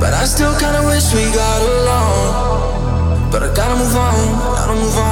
[0.00, 3.30] But I still kinda wish we got along.
[3.32, 4.14] But I gotta move on,
[4.56, 5.07] gotta move on,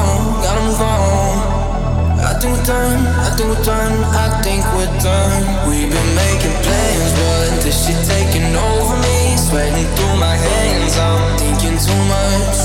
[2.46, 5.42] think we're done, I think we're done, I think we're done.
[5.66, 9.36] We've been making plans, but this shit taking over me.
[9.36, 12.58] Sweating through my hands, I'm thinking too much.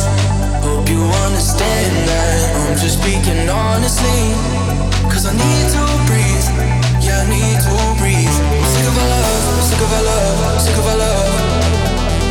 [0.61, 4.21] Hope you understand that I'm just speaking honestly.
[5.09, 6.47] Cause I need to breathe,
[7.01, 8.37] yeah, I need to breathe.
[8.53, 11.33] I'm sick of our love, sick of our love, sick of our love.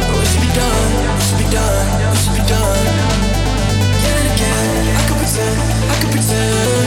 [0.06, 2.86] We should be done, we should be done, we should be done.
[4.06, 5.58] And again, I could pretend,
[5.90, 6.79] I could pretend.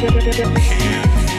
[0.00, 1.29] Here.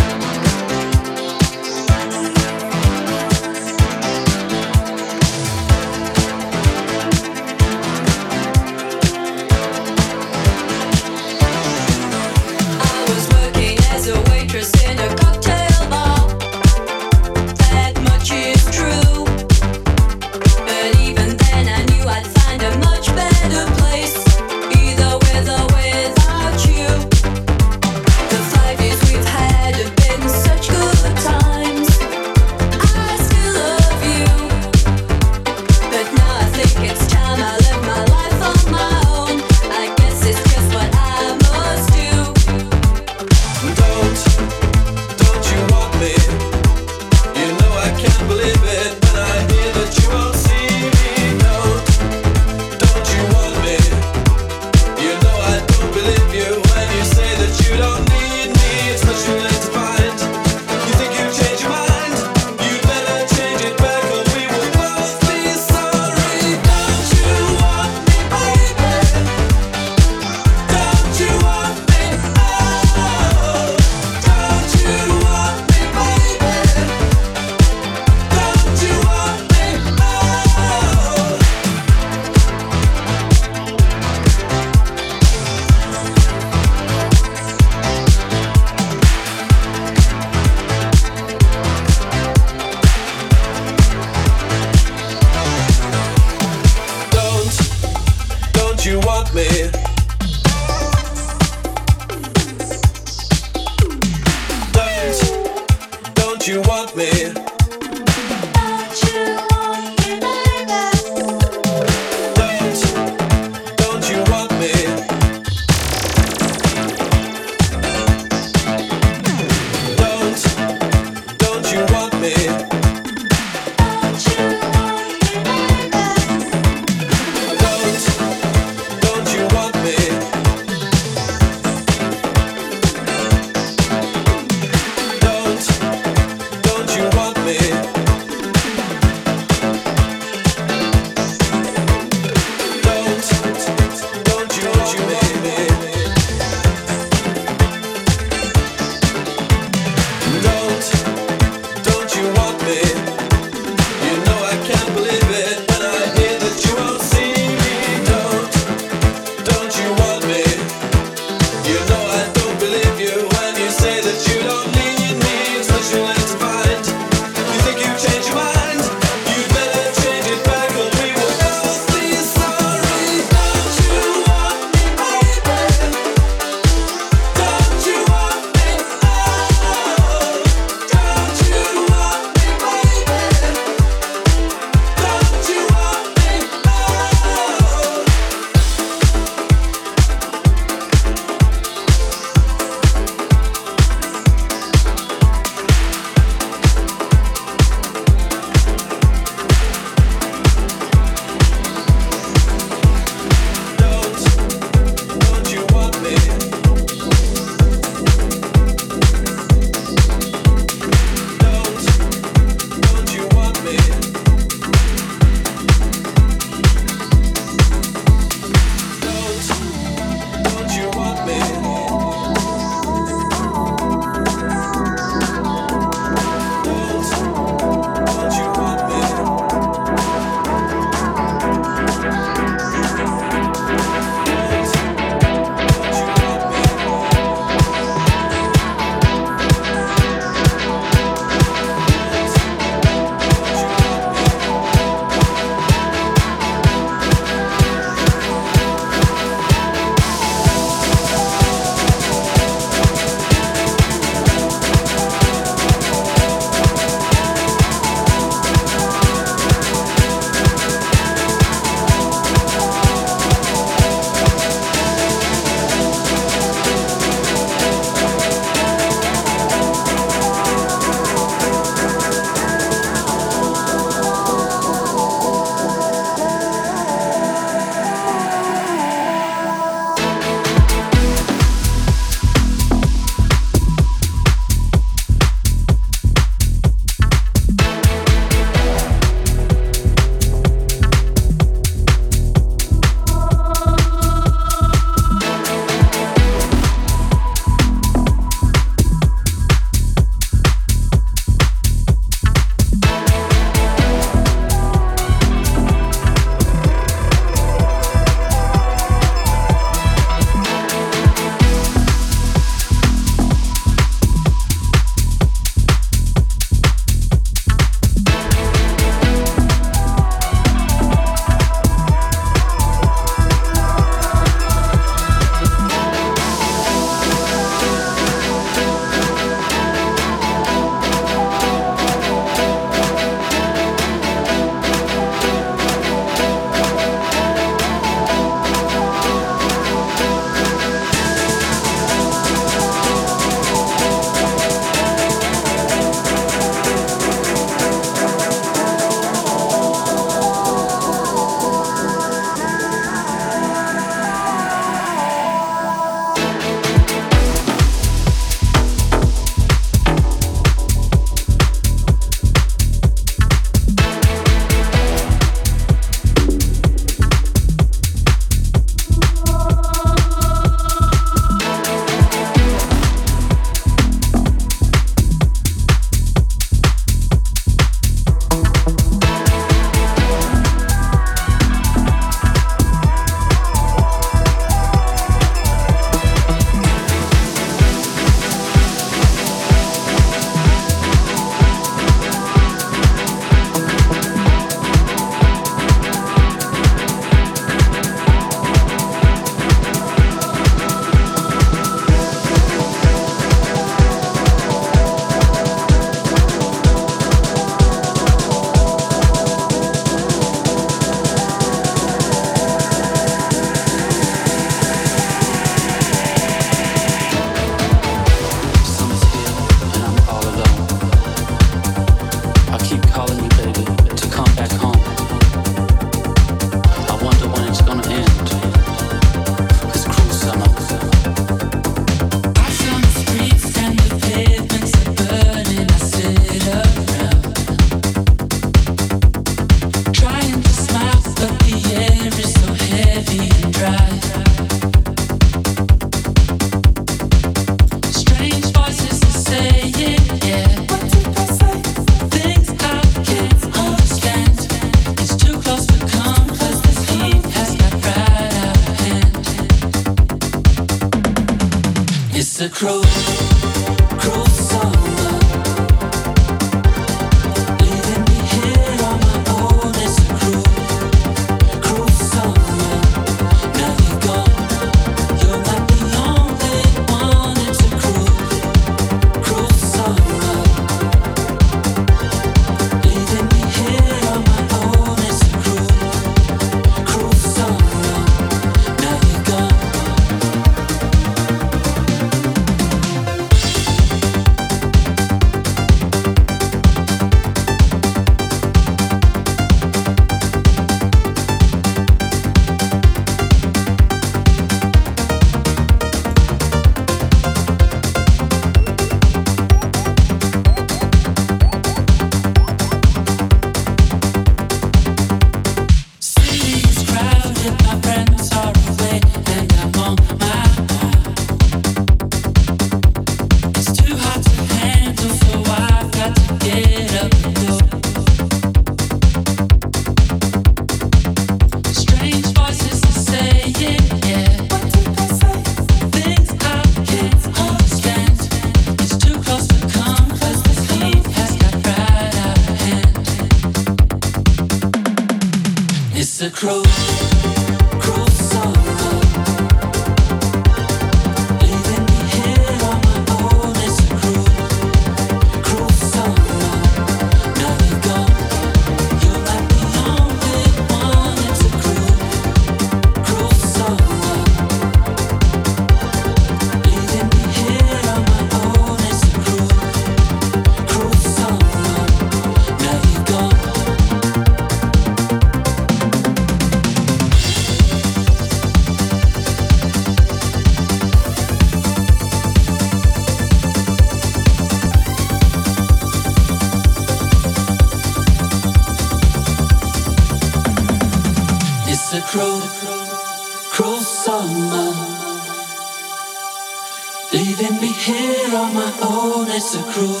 [597.86, 600.00] here on my own, it's a cruel,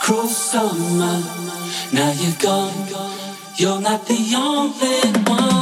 [0.00, 1.20] cruel summer.
[1.92, 2.72] Now you're gone,
[3.56, 5.61] you're not the only one.